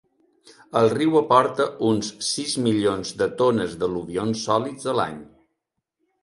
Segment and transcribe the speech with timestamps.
[0.79, 5.23] El riu aporta uns sis milions de tones d'al·luvions sòlids a l'any.